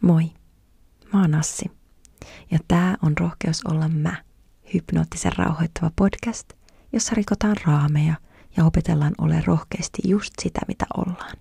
Moi, 0.00 0.30
mä 1.12 1.20
oon 1.20 1.34
Assi. 1.34 1.70
Ja 2.50 2.58
tää 2.68 2.96
on 3.02 3.18
Rohkeus 3.20 3.64
olla 3.64 3.88
mä, 3.88 4.22
hypnoottisen 4.74 5.32
rauhoittava 5.36 5.90
podcast, 5.96 6.52
jossa 6.92 7.14
rikotaan 7.14 7.56
raameja 7.66 8.14
ja 8.56 8.64
opetellaan 8.64 9.14
ole 9.18 9.42
rohkeasti 9.46 10.02
just 10.04 10.32
sitä, 10.42 10.60
mitä 10.68 10.86
ollaan. 10.96 11.36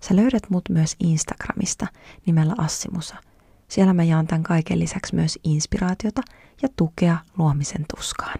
Sä 0.00 0.16
löydät 0.16 0.50
mut 0.50 0.68
myös 0.68 0.96
Instagramista 1.00 1.86
nimellä 2.26 2.54
Assimusa. 2.58 3.16
Siellä 3.68 3.92
mä 3.92 4.02
jaan 4.04 4.26
tämän 4.26 4.42
kaiken 4.42 4.78
lisäksi 4.78 5.14
myös 5.14 5.38
inspiraatiota 5.44 6.22
ja 6.62 6.68
tukea 6.76 7.18
luomisen 7.38 7.84
tuskaan. 7.96 8.38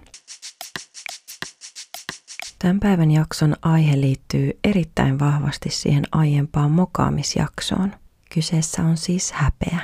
Tämän 2.59 2.81
päivän 2.81 3.11
jakson 3.11 3.57
aihe 3.63 4.01
liittyy 4.01 4.51
erittäin 4.65 5.19
vahvasti 5.19 5.71
siihen 5.71 6.05
aiempaan 6.13 6.71
mokaamisjaksoon. 6.71 7.95
Kyseessä 8.29 8.83
on 8.83 8.97
siis 8.97 9.33
häpeä. 9.33 9.81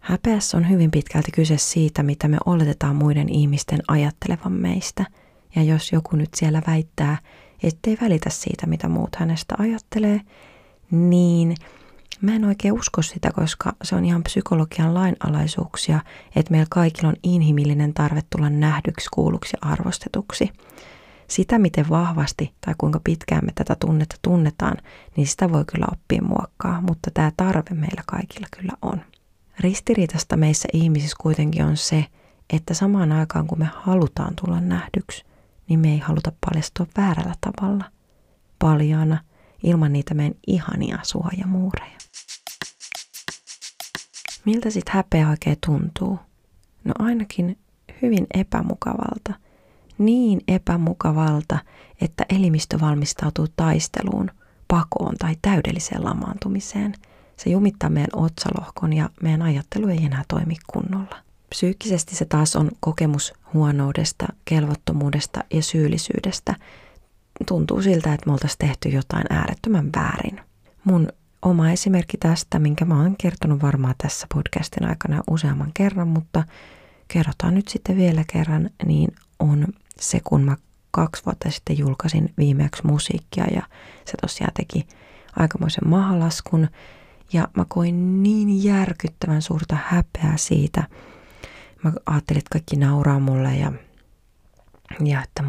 Häpeässä 0.00 0.56
on 0.56 0.68
hyvin 0.70 0.90
pitkälti 0.90 1.30
kyse 1.30 1.58
siitä, 1.58 2.02
mitä 2.02 2.28
me 2.28 2.36
oletetaan 2.46 2.96
muiden 2.96 3.28
ihmisten 3.28 3.78
ajattelevan 3.88 4.52
meistä. 4.52 5.04
Ja 5.56 5.62
jos 5.62 5.92
joku 5.92 6.16
nyt 6.16 6.34
siellä 6.34 6.62
väittää, 6.66 7.18
ettei 7.62 7.98
välitä 8.00 8.30
siitä, 8.30 8.66
mitä 8.66 8.88
muut 8.88 9.16
hänestä 9.16 9.54
ajattelee, 9.58 10.20
niin 10.90 11.54
mä 12.20 12.34
en 12.34 12.44
oikein 12.44 12.74
usko 12.74 13.02
sitä, 13.02 13.30
koska 13.30 13.72
se 13.82 13.96
on 13.96 14.04
ihan 14.04 14.22
psykologian 14.22 14.94
lainalaisuuksia, 14.94 16.00
että 16.36 16.50
meillä 16.50 16.66
kaikilla 16.70 17.08
on 17.08 17.16
inhimillinen 17.22 17.94
tarve 17.94 18.20
tulla 18.36 18.50
nähdyksi, 18.50 19.08
kuulluksi 19.12 19.56
ja 19.62 19.70
arvostetuksi 19.70 20.50
sitä, 21.28 21.58
miten 21.58 21.88
vahvasti 21.88 22.52
tai 22.60 22.74
kuinka 22.78 23.00
pitkään 23.04 23.44
me 23.44 23.52
tätä 23.54 23.76
tunnetta 23.80 24.16
tunnetaan, 24.22 24.76
niin 25.16 25.26
sitä 25.26 25.52
voi 25.52 25.64
kyllä 25.64 25.86
oppia 25.92 26.22
muokkaa, 26.74 26.80
mutta 26.80 27.10
tämä 27.14 27.32
tarve 27.36 27.70
meillä 27.70 28.02
kaikilla 28.06 28.46
kyllä 28.56 28.72
on. 28.82 29.00
Ristiriitasta 29.60 30.36
meissä 30.36 30.68
ihmisissä 30.72 31.16
kuitenkin 31.20 31.64
on 31.64 31.76
se, 31.76 32.06
että 32.50 32.74
samaan 32.74 33.12
aikaan 33.12 33.46
kun 33.46 33.58
me 33.58 33.68
halutaan 33.74 34.34
tulla 34.36 34.60
nähdyksi, 34.60 35.24
niin 35.68 35.80
me 35.80 35.92
ei 35.92 35.98
haluta 35.98 36.32
paljastua 36.40 36.86
väärällä 36.96 37.34
tavalla, 37.40 37.84
paljaana, 38.58 39.18
ilman 39.62 39.92
niitä 39.92 40.14
meidän 40.14 40.34
ihania 40.46 40.98
suojamuureja. 41.02 41.98
Miltä 44.44 44.70
sitten 44.70 44.94
häpeä 44.94 45.30
oikein 45.30 45.56
tuntuu? 45.66 46.18
No 46.84 46.92
ainakin 46.98 47.58
hyvin 48.02 48.26
epämukavalta– 48.34 49.34
niin 49.98 50.40
epämukavalta, 50.48 51.58
että 52.00 52.24
elimistö 52.28 52.80
valmistautuu 52.80 53.46
taisteluun, 53.56 54.30
pakoon 54.74 55.14
tai 55.18 55.36
täydelliseen 55.42 56.04
lamaantumiseen. 56.04 56.94
Se 57.36 57.50
jumittaa 57.50 57.90
meidän 57.90 58.10
otsalohkon 58.12 58.92
ja 58.92 59.10
meidän 59.22 59.42
ajattelu 59.42 59.88
ei 59.88 60.04
enää 60.04 60.24
toimi 60.28 60.56
kunnolla. 60.66 61.16
Psyykkisesti 61.48 62.16
se 62.16 62.24
taas 62.24 62.56
on 62.56 62.70
kokemus 62.80 63.32
huonoudesta, 63.54 64.26
kelvottomuudesta 64.44 65.44
ja 65.52 65.62
syyllisyydestä. 65.62 66.54
Tuntuu 67.48 67.82
siltä, 67.82 68.14
että 68.14 68.26
me 68.26 68.32
oltaisiin 68.32 68.58
tehty 68.58 68.88
jotain 68.88 69.24
äärettömän 69.30 69.90
väärin. 69.96 70.40
Mun 70.84 71.08
oma 71.42 71.70
esimerkki 71.70 72.16
tästä, 72.16 72.58
minkä 72.58 72.84
mä 72.84 73.02
oon 73.02 73.16
kertonut 73.16 73.62
varmaan 73.62 73.94
tässä 74.02 74.26
podcastin 74.34 74.88
aikana 74.88 75.22
useamman 75.30 75.70
kerran, 75.74 76.08
mutta 76.08 76.44
kerrotaan 77.08 77.54
nyt 77.54 77.68
sitten 77.68 77.96
vielä 77.96 78.24
kerran, 78.32 78.70
niin 78.86 79.14
on 79.38 79.66
se, 80.00 80.20
kun 80.24 80.42
mä 80.42 80.56
kaksi 80.94 81.22
vuotta 81.26 81.50
sitten 81.50 81.78
julkaisin 81.78 82.34
viimeksi 82.38 82.86
musiikkia 82.86 83.44
ja 83.54 83.62
se 84.04 84.12
tosiaan 84.20 84.52
teki 84.56 84.86
aikamoisen 85.36 85.88
mahalaskun. 85.88 86.68
Ja 87.32 87.48
mä 87.56 87.64
koin 87.68 88.22
niin 88.22 88.64
järkyttävän 88.64 89.42
suurta 89.42 89.76
häpeää 89.84 90.36
siitä. 90.36 90.88
Mä 91.84 91.92
ajattelin, 92.06 92.38
että 92.38 92.52
kaikki 92.52 92.76
nauraa 92.76 93.20
mulle 93.20 93.56
ja, 93.56 93.72
ja 95.04 95.22
että 95.22 95.44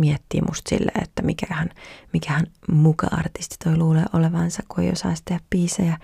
miettii 0.00 0.40
musta 0.40 0.68
silleen, 0.68 1.02
että 1.02 1.22
mikähän, 1.22 1.68
mikähän 2.12 2.46
muka-artisti 2.72 3.56
toi 3.64 3.76
luulee 3.76 4.04
olevansa, 4.12 4.62
kun 4.68 4.84
ei 4.84 4.90
osaisi 4.90 5.22
tehdä 5.24 5.40
biisejä. 5.50 5.98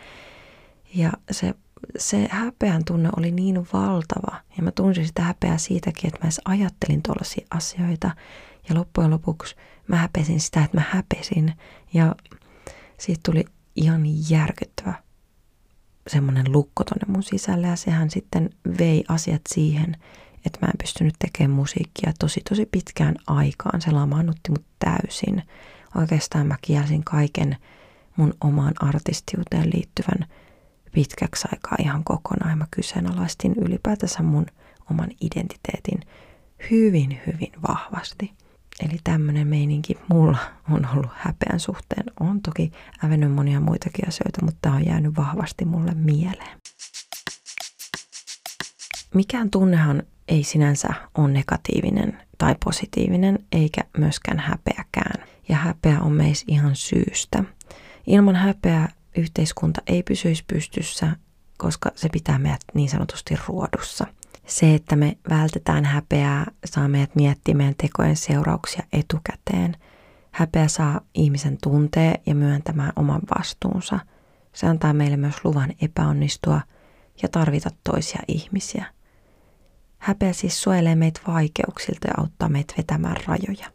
Ja 0.94 1.12
se 1.30 1.54
se 1.98 2.28
häpeän 2.30 2.84
tunne 2.84 3.08
oli 3.16 3.30
niin 3.30 3.66
valtava 3.72 4.36
ja 4.56 4.62
mä 4.62 4.70
tunsin 4.70 5.06
sitä 5.06 5.22
häpeää 5.22 5.58
siitäkin, 5.58 6.08
että 6.08 6.20
mä 6.20 6.26
edes 6.26 6.40
ajattelin 6.44 7.02
tuollaisia 7.02 7.46
asioita 7.50 8.10
ja 8.68 8.74
loppujen 8.74 9.10
lopuksi 9.10 9.56
mä 9.88 9.96
häpesin 9.96 10.40
sitä, 10.40 10.64
että 10.64 10.76
mä 10.76 10.84
häpesin 10.90 11.52
ja 11.94 12.14
siitä 12.98 13.20
tuli 13.24 13.44
ihan 13.76 14.02
järkyttävä 14.30 14.94
semmoinen 16.06 16.52
lukko 16.52 16.84
tonne 16.84 17.12
mun 17.12 17.22
sisälle 17.22 17.66
ja 17.66 17.76
sehän 17.76 18.10
sitten 18.10 18.50
vei 18.78 19.04
asiat 19.08 19.42
siihen, 19.48 19.96
että 20.46 20.58
mä 20.62 20.66
en 20.66 20.78
pystynyt 20.78 21.14
tekemään 21.18 21.56
musiikkia 21.56 22.12
tosi 22.18 22.40
tosi 22.48 22.66
pitkään 22.66 23.14
aikaan. 23.26 23.80
Se 23.80 23.90
lamaannutti 23.90 24.50
mut 24.50 24.64
täysin. 24.78 25.42
Oikeastaan 25.94 26.46
mä 26.46 26.56
kielsin 26.62 27.04
kaiken 27.04 27.56
mun 28.16 28.34
omaan 28.40 28.74
artistiuteen 28.80 29.70
liittyvän 29.74 30.28
pitkäksi 30.96 31.48
aikaa 31.52 31.76
ihan 31.78 32.04
kokonaan. 32.04 32.58
Mä 32.58 32.66
kyseenalaistin 32.70 33.54
ylipäätänsä 33.56 34.22
mun 34.22 34.46
oman 34.90 35.10
identiteetin 35.20 36.00
hyvin, 36.70 37.20
hyvin 37.26 37.52
vahvasti. 37.68 38.32
Eli 38.80 38.98
tämmöinen 39.04 39.48
meininki 39.48 39.94
mulla 40.08 40.38
on 40.70 40.88
ollut 40.92 41.10
häpeän 41.14 41.60
suhteen. 41.60 42.04
On 42.20 42.42
toki 42.42 42.72
ävennyt 43.04 43.32
monia 43.32 43.60
muitakin 43.60 44.08
asioita, 44.08 44.44
mutta 44.44 44.58
tämä 44.62 44.74
on 44.74 44.86
jäänyt 44.86 45.16
vahvasti 45.16 45.64
mulle 45.64 45.94
mieleen. 45.94 46.60
Mikään 49.14 49.50
tunnehan 49.50 50.02
ei 50.28 50.44
sinänsä 50.44 50.88
ole 51.14 51.32
negatiivinen 51.32 52.22
tai 52.38 52.54
positiivinen, 52.64 53.38
eikä 53.52 53.80
myöskään 53.98 54.38
häpeäkään. 54.38 55.28
Ja 55.48 55.56
häpeä 55.56 56.00
on 56.00 56.12
meissä 56.12 56.44
ihan 56.48 56.76
syystä. 56.76 57.44
Ilman 58.06 58.36
häpeää 58.36 58.88
yhteiskunta 59.16 59.82
ei 59.86 60.02
pysyisi 60.02 60.44
pystyssä, 60.46 61.16
koska 61.58 61.90
se 61.94 62.08
pitää 62.08 62.38
meidät 62.38 62.60
niin 62.74 62.88
sanotusti 62.88 63.36
ruodussa. 63.48 64.06
Se, 64.46 64.74
että 64.74 64.96
me 64.96 65.16
vältetään 65.30 65.84
häpeää, 65.84 66.46
saa 66.64 66.88
meidät 66.88 67.14
miettimään 67.14 67.74
tekojen 67.82 68.16
seurauksia 68.16 68.82
etukäteen. 68.92 69.76
Häpeä 70.30 70.68
saa 70.68 71.00
ihmisen 71.14 71.58
tuntee 71.62 72.14
ja 72.26 72.34
myöntämään 72.34 72.92
oman 72.96 73.20
vastuunsa. 73.38 73.98
Se 74.52 74.66
antaa 74.66 74.92
meille 74.92 75.16
myös 75.16 75.44
luvan 75.44 75.72
epäonnistua 75.80 76.60
ja 77.22 77.28
tarvita 77.28 77.70
toisia 77.84 78.20
ihmisiä. 78.28 78.84
Häpeä 79.98 80.32
siis 80.32 80.62
suojelee 80.62 80.94
meitä 80.94 81.20
vaikeuksilta 81.26 82.08
ja 82.08 82.14
auttaa 82.18 82.48
meitä 82.48 82.74
vetämään 82.78 83.16
rajoja. 83.26 83.70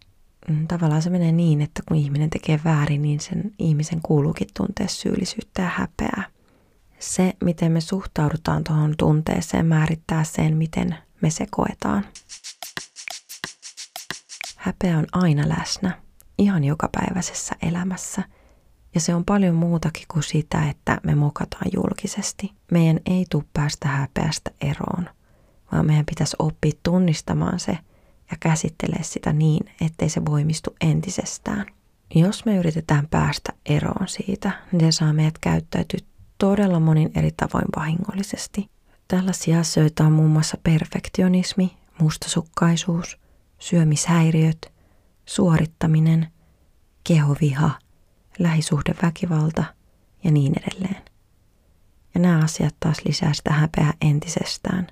Mm, 0.51 0.67
tavallaan 0.67 1.01
se 1.01 1.09
menee 1.09 1.31
niin, 1.31 1.61
että 1.61 1.83
kun 1.87 1.97
ihminen 1.97 2.29
tekee 2.29 2.59
väärin, 2.65 3.01
niin 3.01 3.19
sen 3.19 3.51
ihmisen 3.59 3.99
kuuluukin 4.01 4.47
tuntea 4.57 4.87
syyllisyyttä 4.87 5.61
ja 5.61 5.67
häpeää. 5.67 6.23
Se, 6.99 7.33
miten 7.43 7.71
me 7.71 7.81
suhtaudutaan 7.81 8.63
tuohon 8.63 8.93
tunteeseen, 8.97 9.65
määrittää 9.65 10.23
sen, 10.23 10.57
miten 10.57 10.95
me 11.21 11.29
se 11.29 11.47
koetaan. 11.51 12.05
Häpeä 14.57 14.97
on 14.97 15.05
aina 15.11 15.49
läsnä, 15.49 16.01
ihan 16.37 16.63
jokapäiväisessä 16.63 17.55
elämässä. 17.61 18.23
Ja 18.95 19.01
se 19.01 19.15
on 19.15 19.25
paljon 19.25 19.55
muutakin 19.55 20.05
kuin 20.07 20.23
sitä, 20.23 20.69
että 20.69 20.97
me 21.03 21.15
mokataan 21.15 21.71
julkisesti. 21.73 22.51
Meidän 22.71 22.99
ei 23.05 23.25
tule 23.29 23.43
päästä 23.53 23.87
häpeästä 23.87 24.51
eroon, 24.61 25.09
vaan 25.71 25.85
meidän 25.85 26.05
pitäisi 26.05 26.35
oppia 26.39 26.71
tunnistamaan 26.83 27.59
se– 27.59 27.77
ja 28.31 28.37
käsittelee 28.39 29.03
sitä 29.03 29.33
niin, 29.33 29.65
ettei 29.81 30.09
se 30.09 30.25
voimistu 30.25 30.75
entisestään. 30.81 31.65
Jos 32.15 32.45
me 32.45 32.57
yritetään 32.57 33.07
päästä 33.07 33.53
eroon 33.65 34.07
siitä, 34.07 34.51
niin 34.71 34.93
se 34.93 34.97
saa 34.97 35.13
meidät 35.13 35.37
käyttäytyä 35.37 35.99
todella 36.37 36.79
monin 36.79 37.11
eri 37.15 37.31
tavoin 37.31 37.65
vahingollisesti. 37.75 38.69
Tällaisia 39.07 39.59
asioita 39.59 40.03
on 40.03 40.11
muun 40.11 40.29
muassa 40.29 40.57
perfektionismi, 40.63 41.77
mustasukkaisuus, 42.01 43.19
syömishäiriöt, 43.59 44.71
suorittaminen, 45.25 46.27
kehoviha, 47.03 47.71
lähisuhdeväkivalta 48.39 49.63
ja 50.23 50.31
niin 50.31 50.53
edelleen. 50.61 51.01
Ja 52.13 52.19
nämä 52.19 52.43
asiat 52.43 52.75
taas 52.79 52.97
lisää 53.05 53.33
sitä 53.33 53.53
häpeää 53.53 53.93
entisestään. 54.01 54.87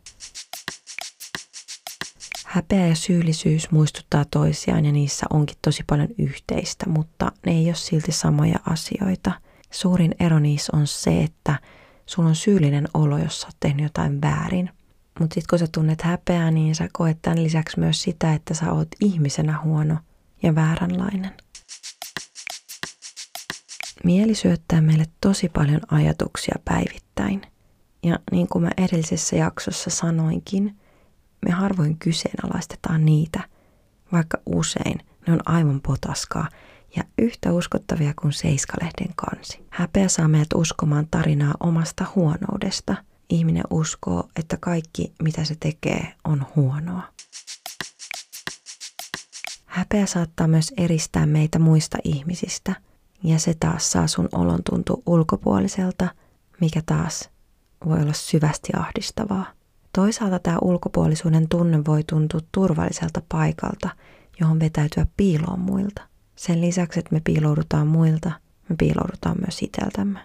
Häpeä 2.49 2.87
ja 2.87 2.95
syyllisyys 2.95 3.71
muistuttaa 3.71 4.25
toisiaan 4.25 4.85
ja 4.85 4.91
niissä 4.91 5.25
onkin 5.29 5.57
tosi 5.61 5.83
paljon 5.87 6.09
yhteistä, 6.17 6.89
mutta 6.89 7.31
ne 7.45 7.51
ei 7.51 7.65
ole 7.65 7.75
silti 7.75 8.11
samoja 8.11 8.59
asioita. 8.65 9.31
Suurin 9.71 10.15
ero 10.19 10.39
niissä 10.39 10.77
on 10.77 10.87
se, 10.87 11.23
että 11.23 11.59
sulla 12.05 12.29
on 12.29 12.35
syyllinen 12.35 12.87
olo, 12.93 13.17
jos 13.17 13.41
sä 13.41 13.47
oot 13.47 13.55
tehnyt 13.59 13.83
jotain 13.83 14.21
väärin. 14.21 14.69
Mutta 15.19 15.33
sitten 15.33 15.49
kun 15.49 15.59
sä 15.59 15.67
tunnet 15.71 16.01
häpeää, 16.01 16.51
niin 16.51 16.75
sä 16.75 16.89
koet 16.93 17.17
tämän 17.21 17.43
lisäksi 17.43 17.79
myös 17.79 18.01
sitä, 18.01 18.33
että 18.33 18.53
sä 18.53 18.71
oot 18.71 18.87
ihmisenä 19.01 19.61
huono 19.63 19.97
ja 20.43 20.55
vääränlainen. 20.55 21.31
Mieli 24.03 24.35
syöttää 24.35 24.81
meille 24.81 25.05
tosi 25.21 25.49
paljon 25.49 25.81
ajatuksia 25.91 26.55
päivittäin. 26.65 27.41
Ja 28.03 28.19
niin 28.31 28.47
kuin 28.47 28.63
mä 28.63 28.69
edellisessä 28.77 29.35
jaksossa 29.35 29.89
sanoinkin, 29.89 30.75
me 31.45 31.51
harvoin 31.51 31.97
kyseenalaistetaan 31.97 33.05
niitä, 33.05 33.39
vaikka 34.11 34.37
usein 34.45 34.99
ne 35.27 35.33
on 35.33 35.39
aivan 35.45 35.81
potaskaa 35.81 36.49
ja 36.95 37.03
yhtä 37.17 37.53
uskottavia 37.53 38.13
kuin 38.21 38.33
Seiskalehden 38.33 39.13
kansi. 39.15 39.65
Häpeä 39.69 40.07
saa 40.07 40.27
meidät 40.27 40.53
uskomaan 40.55 41.07
tarinaa 41.11 41.53
omasta 41.59 42.05
huonoudesta. 42.15 42.95
Ihminen 43.29 43.63
uskoo, 43.69 44.29
että 44.35 44.57
kaikki 44.57 45.13
mitä 45.23 45.43
se 45.43 45.55
tekee 45.59 46.13
on 46.23 46.45
huonoa. 46.55 47.03
Häpeä 49.65 50.05
saattaa 50.05 50.47
myös 50.47 50.73
eristää 50.77 51.25
meitä 51.25 51.59
muista 51.59 51.97
ihmisistä, 52.03 52.75
ja 53.23 53.39
se 53.39 53.53
taas 53.59 53.91
saa 53.91 54.07
sun 54.07 54.29
olon 54.31 54.59
tuntua 54.69 55.01
ulkopuoliselta, 55.05 56.07
mikä 56.61 56.81
taas 56.85 57.29
voi 57.85 58.01
olla 58.01 58.13
syvästi 58.13 58.69
ahdistavaa. 58.77 59.58
Toisaalta 59.99 60.39
tämä 60.39 60.57
ulkopuolisuuden 60.61 61.49
tunne 61.49 61.85
voi 61.87 62.03
tuntua 62.03 62.39
turvalliselta 62.51 63.21
paikalta, 63.29 63.89
johon 64.39 64.59
vetäytyä 64.59 65.07
piiloon 65.17 65.59
muilta. 65.59 66.01
Sen 66.35 66.61
lisäksi, 66.61 66.99
että 66.99 67.15
me 67.15 67.21
piiloudutaan 67.23 67.87
muilta, 67.87 68.31
me 68.69 68.75
piiloudutaan 68.75 69.37
myös 69.39 69.61
iteltämme. 69.61 70.19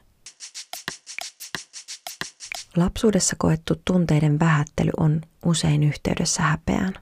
Lapsuudessa 2.77 3.37
koettu 3.39 3.75
tunteiden 3.85 4.41
vähättely 4.41 4.91
on 4.97 5.21
usein 5.45 5.83
yhteydessä 5.83 6.43
häpeään. 6.43 6.95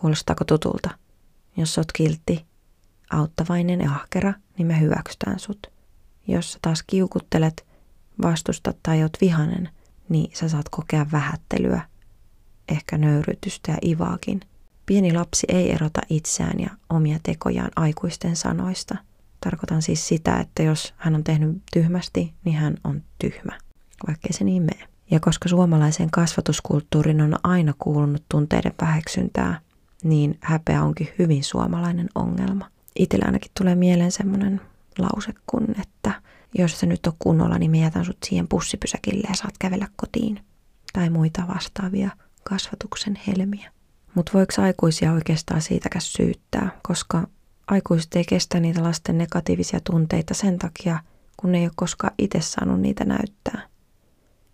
Kuulostaako 0.00 0.44
tutulta? 0.44 0.90
Jos 1.56 1.78
oot 1.78 1.92
kiltti, 1.92 2.46
auttavainen 3.10 3.80
ja 3.80 3.90
ahkera, 3.90 4.32
niin 4.58 4.66
me 4.66 4.80
hyväksytään 4.80 5.38
sut. 5.38 5.66
Jos 6.28 6.52
sä 6.52 6.58
taas 6.62 6.82
kiukuttelet, 6.82 7.66
vastustat 8.22 8.76
tai 8.82 9.02
oot 9.02 9.16
vihanen, 9.20 9.68
niin 10.08 10.36
sä 10.36 10.48
saat 10.48 10.68
kokea 10.68 11.06
vähättelyä, 11.12 11.93
ehkä 12.68 12.98
nöyrytystä 12.98 13.72
ja 13.72 13.78
ivaakin. 13.84 14.40
Pieni 14.86 15.12
lapsi 15.12 15.46
ei 15.48 15.72
erota 15.72 16.00
itseään 16.10 16.60
ja 16.60 16.70
omia 16.90 17.18
tekojaan 17.22 17.70
aikuisten 17.76 18.36
sanoista. 18.36 18.96
Tarkoitan 19.40 19.82
siis 19.82 20.08
sitä, 20.08 20.40
että 20.40 20.62
jos 20.62 20.94
hän 20.96 21.14
on 21.14 21.24
tehnyt 21.24 21.62
tyhmästi, 21.72 22.34
niin 22.44 22.56
hän 22.56 22.76
on 22.84 23.02
tyhmä, 23.18 23.58
vaikkei 24.06 24.32
se 24.32 24.44
niin 24.44 24.62
mene. 24.62 24.88
Ja 25.10 25.20
koska 25.20 25.48
suomalaisen 25.48 26.10
kasvatuskulttuurin 26.10 27.20
on 27.20 27.34
aina 27.42 27.74
kuulunut 27.78 28.24
tunteiden 28.28 28.72
väheksyntää, 28.80 29.60
niin 30.04 30.38
häpeä 30.40 30.82
onkin 30.82 31.08
hyvin 31.18 31.44
suomalainen 31.44 32.08
ongelma. 32.14 32.70
Itsellä 32.98 33.26
ainakin 33.26 33.50
tulee 33.58 33.74
mieleen 33.74 34.12
semmoinen 34.12 34.60
lause 34.98 35.34
kun, 35.46 35.66
että 35.80 36.22
jos 36.58 36.80
se 36.80 36.86
nyt 36.86 37.06
on 37.06 37.12
kunnolla, 37.18 37.58
niin 37.58 37.74
jätän 37.74 38.04
sut 38.04 38.16
siihen 38.24 38.48
pussipysäkille 38.48 39.28
ja 39.28 39.34
saat 39.34 39.58
kävellä 39.58 39.88
kotiin. 39.96 40.40
Tai 40.92 41.10
muita 41.10 41.42
vastaavia 41.54 42.10
kasvatuksen 42.44 43.20
helmiä. 43.26 43.72
Mutta 44.14 44.32
voiko 44.34 44.52
aikuisia 44.62 45.12
oikeastaan 45.12 45.62
siitäkään 45.62 46.02
syyttää, 46.02 46.80
koska 46.82 47.26
aikuiset 47.66 48.16
ei 48.16 48.24
kestä 48.24 48.60
niitä 48.60 48.82
lasten 48.82 49.18
negatiivisia 49.18 49.80
tunteita 49.84 50.34
sen 50.34 50.58
takia, 50.58 50.98
kun 51.36 51.52
ne 51.52 51.58
ei 51.58 51.64
ole 51.64 51.72
koskaan 51.76 52.14
itse 52.18 52.40
saanut 52.40 52.80
niitä 52.80 53.04
näyttää. 53.04 53.68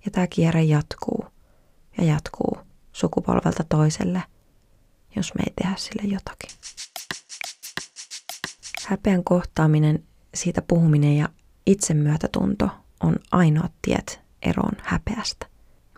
Ja 0.04 0.10
tämä 0.10 0.26
kierre 0.26 0.62
jatkuu 0.62 1.24
ja 1.98 2.04
jatkuu 2.04 2.58
sukupolvelta 2.92 3.64
toiselle– 3.68 4.22
jos 5.16 5.34
me 5.34 5.42
ei 5.46 5.52
tehdä 5.62 5.76
sille 5.76 6.02
jotakin. 6.02 6.50
Häpeän 8.86 9.24
kohtaaminen, 9.24 10.04
siitä 10.34 10.62
puhuminen 10.62 11.16
ja 11.16 11.28
itsemyötätunto 11.66 12.68
on 13.00 13.16
ainoat 13.32 13.72
tiet 13.82 14.20
eroon 14.42 14.72
häpeästä. 14.82 15.49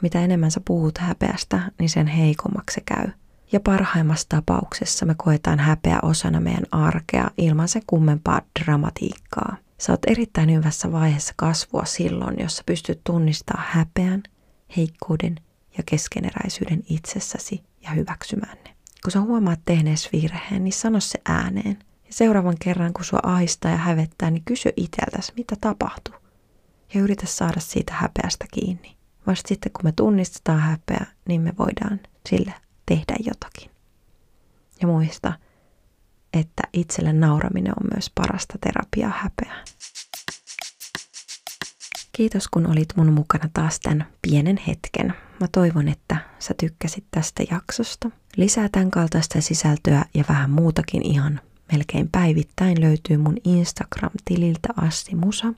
Mitä 0.02 0.20
enemmän 0.20 0.50
sä 0.50 0.60
puhut 0.64 0.98
häpeästä, 0.98 1.60
niin 1.78 1.90
sen 1.90 2.06
heikommaksi 2.06 2.74
se 2.74 2.80
käy. 2.80 3.08
Ja 3.52 3.60
parhaimmassa 3.60 4.28
tapauksessa 4.28 5.06
me 5.06 5.14
koetaan 5.18 5.58
häpeä 5.58 5.98
osana 6.02 6.40
meidän 6.40 6.66
arkea 6.72 7.30
ilman 7.36 7.68
se 7.68 7.80
kummempaa 7.86 8.42
dramatiikkaa. 8.60 9.56
Sä 9.78 9.92
oot 9.92 10.04
erittäin 10.06 10.52
hyvässä 10.52 10.92
vaiheessa 10.92 11.34
kasvua 11.36 11.84
silloin, 11.84 12.40
jos 12.40 12.56
sä 12.56 12.62
pystyt 12.66 13.00
tunnistamaan 13.04 13.68
häpeän, 13.70 14.22
heikkouden 14.76 15.36
ja 15.78 15.82
keskeneräisyyden 15.86 16.82
itsessäsi 16.88 17.62
ja 17.82 17.90
hyväksymään 17.90 18.58
ne 18.64 18.72
kun 19.02 19.12
sä 19.12 19.20
huomaat 19.20 19.60
tehneesi 19.64 20.08
virheen, 20.12 20.64
niin 20.64 20.72
sano 20.72 21.00
se 21.00 21.18
ääneen. 21.24 21.78
Ja 22.06 22.12
seuraavan 22.12 22.56
kerran, 22.64 22.92
kun 22.92 23.04
sua 23.04 23.20
ahistaa 23.22 23.70
ja 23.70 23.76
hävettää, 23.76 24.30
niin 24.30 24.42
kysy 24.44 24.72
itseltäsi, 24.76 25.32
mitä 25.36 25.56
tapahtuu. 25.60 26.14
Ja 26.94 27.00
yritä 27.00 27.26
saada 27.26 27.60
siitä 27.60 27.94
häpeästä 27.94 28.44
kiinni. 28.52 28.96
Vasta 29.26 29.48
sitten, 29.48 29.72
kun 29.72 29.84
me 29.84 29.92
tunnistetaan 29.92 30.60
häpeä, 30.60 31.06
niin 31.28 31.40
me 31.40 31.52
voidaan 31.58 32.00
sille 32.28 32.54
tehdä 32.86 33.16
jotakin. 33.18 33.70
Ja 34.80 34.86
muista, 34.86 35.32
että 36.32 36.62
itselle 36.72 37.12
nauraminen 37.12 37.72
on 37.80 37.90
myös 37.94 38.10
parasta 38.14 38.58
terapiaa 38.60 39.12
häpeään. 39.16 39.64
Kiitos 42.12 42.48
kun 42.48 42.66
olit 42.66 42.88
mun 42.96 43.12
mukana 43.12 43.50
taas 43.54 43.80
tämän 43.80 44.06
pienen 44.22 44.60
hetken. 44.66 45.14
Mä 45.40 45.48
toivon, 45.52 45.88
että 45.88 46.16
sä 46.38 46.54
tykkäsit 46.60 47.04
tästä 47.10 47.42
jaksosta. 47.50 48.10
Lisää 48.36 48.68
tämän 48.72 48.90
kaltaista 48.90 49.40
sisältöä 49.40 50.04
ja 50.14 50.24
vähän 50.28 50.50
muutakin 50.50 51.06
ihan 51.06 51.40
melkein 51.72 52.08
päivittäin 52.12 52.80
löytyy 52.80 53.16
mun 53.16 53.36
Instagram-tililtä 53.44 54.68
Assi 54.76 55.14
Musa. 55.14 55.54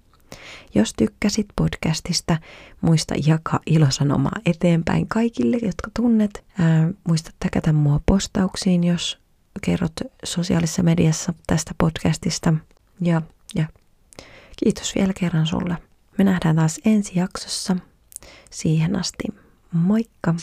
Jos 0.75 0.93
tykkäsit 0.97 1.47
podcastista, 1.57 2.37
muista 2.81 3.15
jakaa 3.27 3.61
ilosanomaa 3.67 4.41
eteenpäin 4.47 5.09
kaikille, 5.09 5.57
jotka 5.57 5.91
tunnet. 5.97 6.45
Ää, 6.59 6.91
muista 7.09 7.31
täkätä 7.39 7.73
mua 7.73 8.01
postauksiin, 8.07 8.85
jos 8.85 9.19
kerrot 9.63 9.93
sosiaalisessa 10.25 10.83
mediassa 10.83 11.35
tästä 11.47 11.75
podcastista. 11.79 12.55
Ja, 13.01 13.23
ja 13.55 13.67
kiitos 14.65 14.95
vielä 14.95 15.13
kerran 15.21 15.47
sulle. 15.47 15.77
Me 16.19 16.25
nähdään 16.25 16.57
taas 16.57 16.81
ensi 16.85 17.13
jaksossa. 17.19 17.77
Siihen 18.51 18.97
asti, 18.97 19.25
moikka! 19.73 20.35